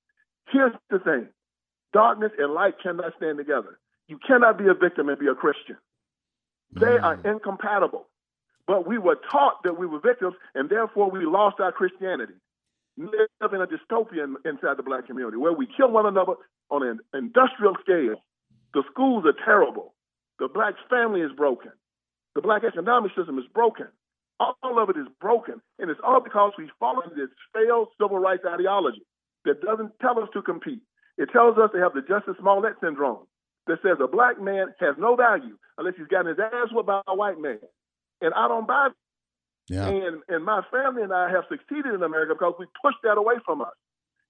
[0.51, 1.29] Here's the thing
[1.93, 3.79] darkness and light cannot stand together.
[4.09, 5.77] You cannot be a victim and be a Christian.
[6.73, 7.25] They are Mm.
[7.35, 8.09] incompatible.
[8.67, 12.35] But we were taught that we were victims, and therefore we lost our Christianity.
[12.97, 16.35] Live in a dystopia inside the black community where we kill one another
[16.71, 18.23] on an industrial scale.
[18.75, 19.95] The schools are terrible.
[20.39, 21.73] The black family is broken.
[22.35, 23.89] The black economic system is broken.
[24.41, 25.61] All of it is broken.
[25.79, 29.05] And it's all because we follow this failed civil rights ideology
[29.45, 30.81] that doesn't tell us to compete.
[31.19, 33.27] It tells us to have the Jussie Smollett syndrome
[33.67, 37.01] that says a black man has no value unless he's gotten his ass whipped by
[37.07, 37.59] a white man.
[38.21, 38.89] And I don't buy
[39.69, 39.89] Yeah.
[39.89, 43.35] and and my family and I have succeeded in America because we push that away
[43.45, 43.75] from us.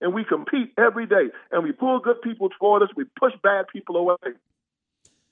[0.00, 1.30] And we compete every day.
[1.52, 4.32] And we pull good people toward us, we push bad people away.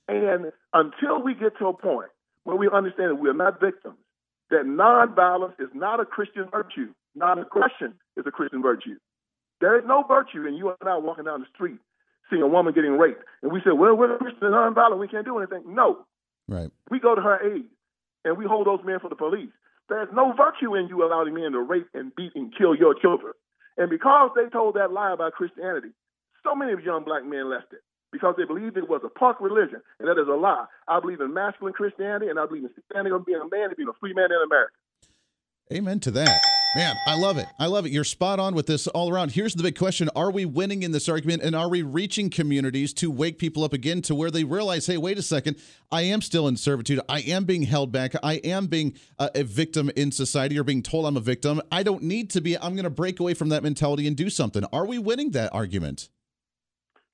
[0.08, 2.10] And until we get to a point
[2.44, 3.98] where we understand that we are not victims,
[4.50, 8.96] that nonviolence is not a Christian virtue, non-aggression is a Christian virtue.
[9.60, 11.78] There is no virtue in you and I walking down the street
[12.30, 13.24] seeing a woman getting raped.
[13.42, 15.74] And we say, well, we're Christian and nonviolent, we can't do anything.
[15.74, 16.06] No,
[16.48, 16.70] Right.
[16.90, 17.64] we go to her aid
[18.24, 19.50] and we hold those men for the police.
[19.88, 23.32] There's no virtue in you allowing men to rape and beat and kill your children.
[23.76, 25.88] And because they told that lie about Christianity,
[26.44, 27.80] so many young black men left it
[28.12, 30.66] because they believed it was a punk religion, and that is a lie.
[30.88, 33.76] I believe in masculine Christianity, and I believe in standing up being a man and
[33.76, 34.72] being a free man in America.
[35.72, 36.38] Amen to that.
[36.76, 37.48] Man, I love it.
[37.59, 37.90] I love it.
[37.90, 39.33] You're spot on with this all around.
[39.33, 42.92] Here's the big question Are we winning in this argument and are we reaching communities
[42.94, 45.56] to wake people up again to where they realize, hey, wait a second,
[45.90, 47.00] I am still in servitude.
[47.09, 48.12] I am being held back.
[48.22, 51.61] I am being uh, a victim in society or being told I'm a victim.
[51.72, 52.56] I don't need to be.
[52.56, 54.64] I'm going to break away from that mentality and do something.
[54.72, 56.09] Are we winning that argument?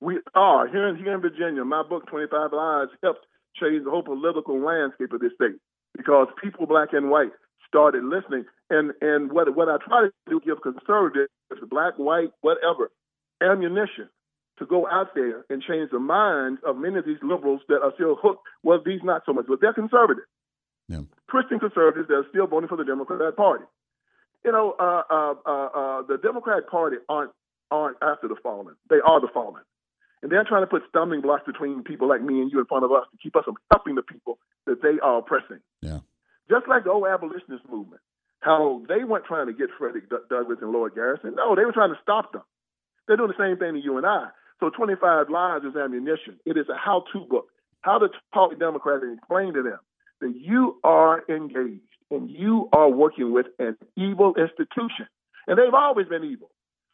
[0.01, 1.65] We are here in, here in Virginia.
[1.65, 3.25] My book, 25 Lies, helped
[3.59, 5.57] change the whole political landscape of this state
[5.97, 7.31] because people, black and white,
[7.67, 8.45] started listening.
[8.71, 11.31] And and what what I try to do give conservatives,
[11.71, 12.91] black, white, whatever,
[13.43, 14.09] ammunition
[14.59, 17.93] to go out there and change the minds of many of these liberals that are
[17.95, 18.43] still hooked.
[18.63, 20.25] Well, these not so much, but they're conservative.
[20.89, 21.03] Yeah.
[21.29, 23.65] Christian conservatives that are still voting for the Democratic Party.
[24.45, 27.33] You know, uh, uh, uh, uh, the Democratic Party aren't
[27.71, 29.63] aren't after the fallen; they are the fallen.
[30.23, 32.85] And they're trying to put stumbling blocks between people like me and you in front
[32.85, 35.59] of us to keep us from helping the people that they are oppressing.
[35.83, 35.99] Yeah.
[36.49, 38.01] Just like the old abolitionist movement,
[38.41, 41.35] how they weren't trying to get Frederick Douglass and Lloyd Garrison.
[41.37, 42.43] No, they were trying to stop them.
[43.07, 44.29] They're doing the same thing to you and I.
[44.61, 46.39] So 25 Lies is ammunition.
[46.45, 47.49] It is a how-to book,
[47.83, 49.79] how to talk to Democrats and explain to them
[50.21, 55.07] that you are engaged and you are working with an evil institution.
[55.47, 56.51] And they've always been evil.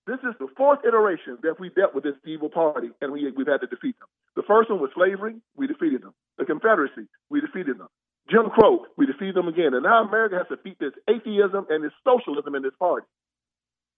[0.06, 3.46] This is the fourth iteration that we dealt with this evil party, and we, we've
[3.46, 4.08] had to defeat them.
[4.34, 6.12] The first one was slavery, we defeated them.
[6.38, 7.86] The Confederacy, we defeated them.
[8.30, 9.74] Jim Crow, we defeat them again.
[9.74, 13.06] And now America has to defeat this atheism and this socialism in this party.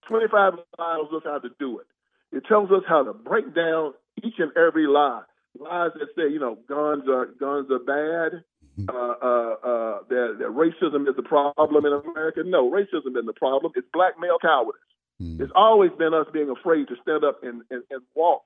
[0.07, 1.87] 25 lies us how to do it.
[2.31, 5.23] It tells us how to break down each and every lie.
[5.57, 8.43] Lies that say, you know, guns are guns are bad,
[8.89, 12.43] uh, uh, uh, that, that racism is the problem in America.
[12.45, 13.71] No, racism isn't the problem.
[13.75, 14.81] It's black male cowardice.
[15.19, 15.41] Hmm.
[15.41, 18.43] It's always been us being afraid to stand up and, and, and walk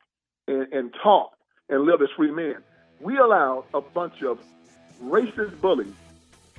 [0.48, 1.32] and, and talk
[1.68, 2.58] and live as free men.
[3.02, 4.38] We allowed a bunch of
[5.04, 5.94] racist bullies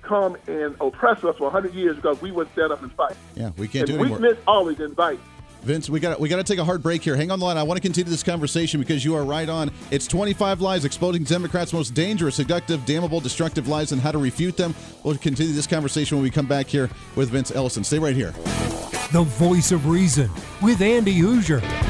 [0.02, 3.16] come and oppress us for 100 years because we wouldn't stand up and fight.
[3.34, 4.18] Yeah, we can't and do anymore.
[4.18, 5.20] weakness always invites.
[5.62, 7.16] Vince, we got we got to take a hard break here.
[7.16, 7.58] Hang on the line.
[7.58, 9.70] I want to continue this conversation because you are right on.
[9.90, 14.56] It's 25 lies exposing Democrats' most dangerous, seductive, damnable, destructive lies and how to refute
[14.56, 14.74] them.
[15.04, 17.84] We'll continue this conversation when we come back here with Vince Ellison.
[17.84, 18.32] Stay right here.
[19.12, 20.30] The voice of reason
[20.62, 21.89] with Andy Hooser.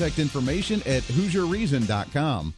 [0.00, 2.54] information at HooserReason.com.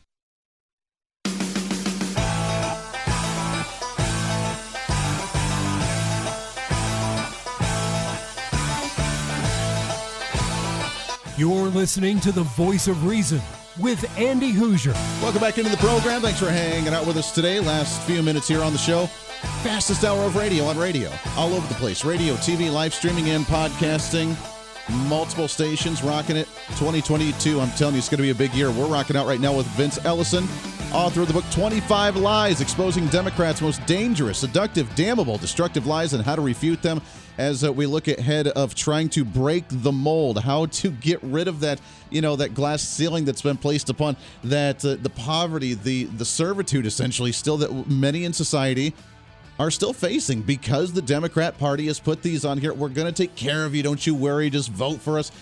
[11.39, 13.43] You're listening to the voice of reason
[13.79, 14.95] with Andy Hooser.
[15.21, 16.23] Welcome back into the program.
[16.23, 17.61] Thanks for hanging out with us today.
[17.61, 19.05] Last few minutes here on the show.
[19.63, 21.13] Fastest hour of radio on radio.
[21.37, 22.07] All over the place.
[22.07, 24.56] Radio, TV, live streaming, and podcasting.
[24.89, 26.47] Multiple stations rocking it.
[26.79, 28.71] 2022, I'm telling you, it's going to be a big year.
[28.71, 30.45] We're rocking out right now with Vince Ellison,
[30.93, 36.23] author of the book 25 Lies Exposing Democrats' Most Dangerous, Seductive, Damnable, Destructive Lies and
[36.23, 37.03] How to Refute Them.
[37.37, 41.49] As uh, we look ahead of trying to break the mold, how to get rid
[41.49, 45.75] of that, you know, that glass ceiling that's been placed upon that, uh, the poverty,
[45.75, 48.95] the the servitude, essentially, still that many in society
[49.59, 52.75] are still facing because the Democrat Party has put these on here.
[52.75, 53.83] We're going to take care of you.
[53.83, 54.51] Don't you worry.
[54.51, 55.33] Just vote for us.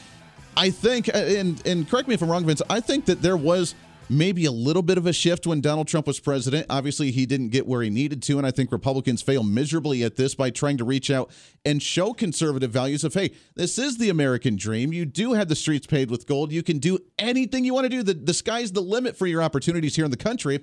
[0.56, 2.62] I think, and and correct me if I'm wrong, Vince.
[2.70, 3.74] I think that there was
[4.08, 6.66] maybe a little bit of a shift when Donald Trump was president.
[6.70, 10.16] Obviously, he didn't get where he needed to, and I think Republicans fail miserably at
[10.16, 11.30] this by trying to reach out
[11.64, 14.92] and show conservative values of, hey, this is the American dream.
[14.92, 16.52] You do have the streets paved with gold.
[16.52, 18.02] You can do anything you want to do.
[18.02, 20.60] The, the sky's the limit for your opportunities here in the country.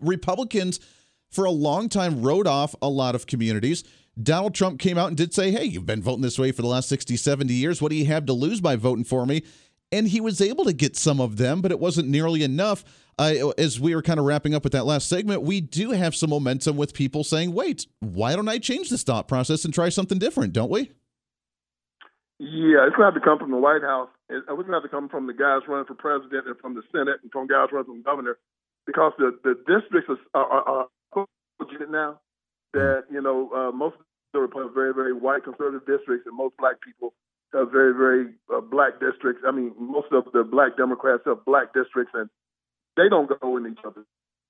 [0.00, 0.80] Republicans,
[1.34, 3.84] for a long time, wrote off a lot of communities.
[4.22, 6.68] Donald Trump came out and did say, hey, you've been voting this way for the
[6.68, 7.82] last 60, 70 years.
[7.82, 9.42] What do you have to lose by voting for me?
[9.90, 12.84] And he was able to get some of them, but it wasn't nearly enough.
[13.18, 16.14] Uh, as we were kind of wrapping up with that last segment, we do have
[16.16, 19.88] some momentum with people saying, wait, why don't I change this thought process and try
[19.88, 20.90] something different, don't we?
[22.40, 24.08] Yeah, it's going to have to come from the White House.
[24.28, 26.82] It's going to have to come from the guys running for president and from the
[26.90, 28.38] Senate and from guys running for governor
[28.86, 30.86] because the, the districts are, are,
[31.80, 32.20] are now
[32.72, 33.96] that, you know, uh, most
[34.34, 37.14] of the very, very white conservative districts and most black people
[37.52, 39.42] have very, very uh, black districts.
[39.46, 42.28] I mean, most of the black Democrats have black districts and
[42.96, 44.04] they don't go in each other.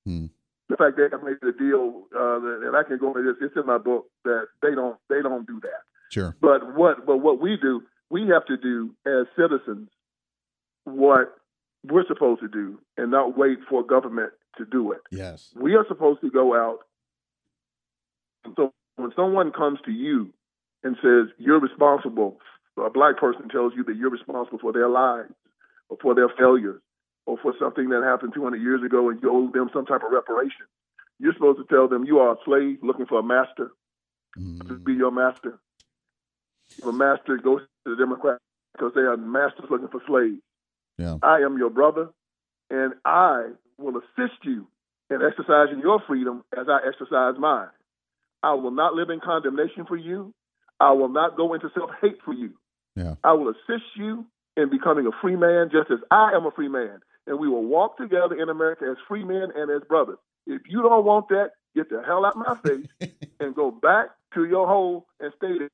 [0.04, 0.26] Hmm.
[0.68, 3.56] The fact that I made a deal, uh, and I can go into this, it's
[3.56, 5.82] in my book, that they don't they don't do that.
[6.10, 6.34] Sure.
[6.40, 9.90] But what but what we do, we have to do as citizens
[10.84, 11.34] what
[11.84, 15.00] we're supposed to do and not wait for government to do it.
[15.10, 15.52] Yes.
[15.54, 16.78] We are supposed to go out.
[18.44, 20.32] And so when someone comes to you
[20.82, 22.38] and says you're responsible,
[22.76, 25.32] a black person tells you that you're responsible for their lives
[25.88, 26.80] or for their failures
[27.26, 30.12] or for something that happened 200 years ago and you owe them some type of
[30.12, 30.66] reparation,
[31.18, 33.70] you're supposed to tell them you are a slave looking for a master
[34.36, 34.66] Mm.
[34.66, 35.60] to be your master.
[36.78, 38.38] If a master goes to the Democrat
[38.72, 40.42] because they are masters looking for slaves.
[40.98, 41.18] Yeah.
[41.22, 42.08] I am your brother,
[42.70, 44.66] and I will assist you
[45.10, 47.68] in exercising your freedom as I exercise mine.
[48.44, 50.34] I will not live in condemnation for you.
[50.78, 52.50] I will not go into self hate for you.
[52.94, 53.14] Yeah.
[53.24, 54.26] I will assist you
[54.56, 57.00] in becoming a free man just as I am a free man.
[57.26, 60.18] And we will walk together in America as free men and as brothers.
[60.46, 62.86] If you don't want that, get the hell out my face
[63.40, 65.70] and go back to your hole and stay there.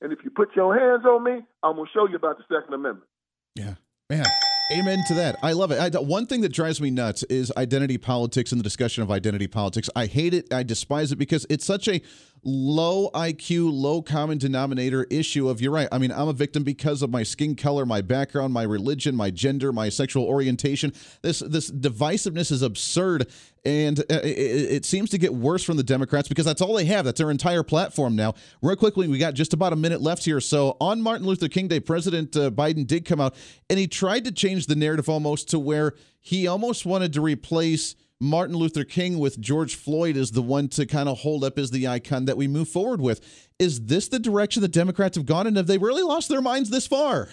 [0.00, 2.44] And if you put your hands on me, I'm going to show you about the
[2.48, 3.08] Second Amendment.
[3.56, 3.74] Yeah.
[4.08, 4.26] Man.
[4.72, 5.36] Amen to that.
[5.42, 5.78] I love it.
[5.78, 9.46] I, one thing that drives me nuts is identity politics and the discussion of identity
[9.46, 9.90] politics.
[9.94, 10.50] I hate it.
[10.52, 12.00] I despise it because it's such a
[12.44, 15.88] low IQ, low common denominator issue of you're right.
[15.92, 19.30] I mean, I'm a victim because of my skin color, my background, my religion, my
[19.30, 20.92] gender, my sexual orientation.
[21.22, 23.28] This this divisiveness is absurd,
[23.64, 26.86] and uh, it, it seems to get worse from the Democrats because that's all they
[26.86, 27.04] have.
[27.04, 28.34] That's their entire platform now.
[28.60, 30.40] Real quickly, we got just about a minute left here.
[30.40, 33.34] So on Martin Luther King Day, President uh, Biden did come out
[33.70, 37.94] and he tried to change the narrative almost to where he almost wanted to replace
[38.22, 41.72] Martin Luther King with George Floyd is the one to kind of hold up as
[41.72, 43.20] the icon that we move forward with.
[43.58, 46.70] Is this the direction the Democrats have gone, and have they really lost their minds
[46.70, 47.30] this far?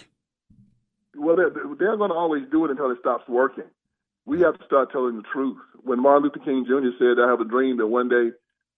[1.16, 3.70] Well, they're, they're going to always do it until it stops working.
[4.26, 5.58] We have to start telling the truth.
[5.82, 6.90] When Martin Luther King Jr.
[6.98, 8.30] said, I have a dream that one day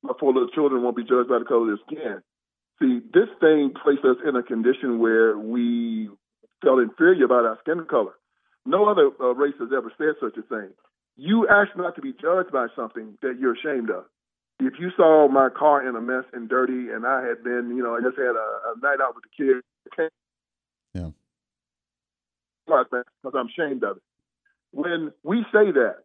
[0.02, 2.22] my four little children won't be judged by the color of their skin.
[2.78, 6.10] See, this thing placed us in a condition where we
[6.62, 8.12] felt inferior about our skin color.
[8.66, 10.72] No other uh, race has ever said such a thing
[11.16, 14.04] you ask not to be judged by something that you're ashamed of.
[14.60, 17.82] If you saw my car in a mess and dirty, and I had been, you
[17.82, 19.64] know, I just had a, a night out with the kids,
[20.94, 21.10] yeah,
[22.88, 24.02] because I'm ashamed of it.
[24.72, 25.96] When we say that,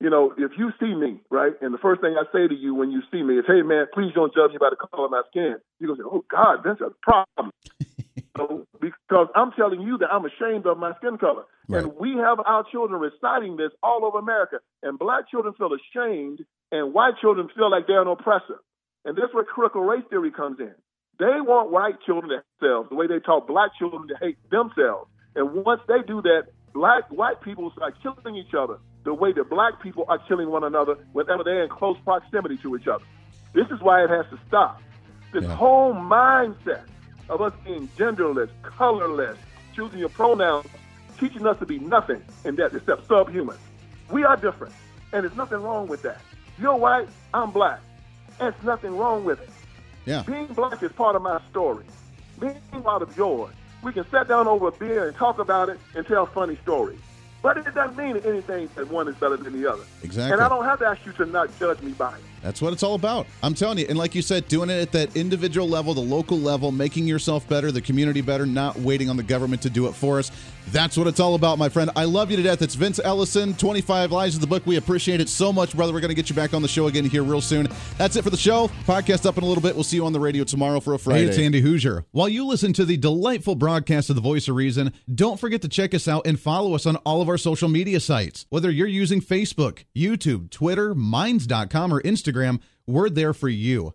[0.00, 2.74] you know, if you see me, right, and the first thing I say to you
[2.74, 5.10] when you see me is, "Hey, man, please don't judge me by the color of
[5.12, 7.52] my skin," you go say, "Oh God, that's a problem."
[8.34, 11.44] because I'm telling you that I'm ashamed of my skin color.
[11.68, 11.84] Right.
[11.84, 14.58] And we have our children reciting this all over America.
[14.82, 18.60] And black children feel ashamed, and white children feel like they're an oppressor.
[19.04, 20.74] And this is where critical race theory comes in.
[21.18, 24.38] They want white children to hate themselves the way they taught black children to hate
[24.50, 25.10] themselves.
[25.36, 29.50] And once they do that, black white people start killing each other the way that
[29.50, 33.04] black people are killing one another whenever they're in close proximity to each other.
[33.54, 34.80] This is why it has to stop.
[35.32, 35.54] This yeah.
[35.54, 36.84] whole mindset
[37.32, 39.38] of us being genderless, colorless,
[39.74, 40.66] choosing your pronouns,
[41.18, 43.56] teaching us to be nothing in that except subhuman.
[44.10, 44.74] We are different,
[45.12, 46.20] and there's nothing wrong with that.
[46.60, 47.80] You're white, I'm black.
[48.38, 49.48] There's nothing wrong with it.
[50.04, 50.22] Yeah.
[50.26, 51.86] Being black is part of my story.
[52.38, 53.54] Being part of yours.
[53.82, 57.00] We can sit down over a beer and talk about it and tell funny stories.
[57.40, 59.82] But it doesn't mean anything that one is better than the other.
[60.02, 60.32] Exactly.
[60.32, 62.22] And I don't have to ask you to not judge me by it.
[62.42, 63.26] That's what it's all about.
[63.42, 63.86] I'm telling you.
[63.88, 67.48] And like you said, doing it at that individual level, the local level, making yourself
[67.48, 70.30] better, the community better, not waiting on the government to do it for us.
[70.70, 71.90] That's what it's all about, my friend.
[71.96, 72.62] I love you to death.
[72.62, 74.64] It's Vince Ellison, 25 Lies of the Book.
[74.64, 75.92] We appreciate it so much, brother.
[75.92, 77.68] We're going to get you back on the show again here real soon.
[77.98, 78.68] That's it for the show.
[78.86, 79.74] Podcast up in a little bit.
[79.74, 81.22] We'll see you on the radio tomorrow for a Friday.
[81.22, 82.04] Hey, it's Andy Hooser.
[82.12, 85.68] While you listen to the delightful broadcast of The Voice of Reason, don't forget to
[85.68, 88.46] check us out and follow us on all of our social media sites.
[88.50, 92.00] Whether you're using Facebook, YouTube, Twitter, Minds.com, or
[92.32, 93.94] Instagram, we're there for you.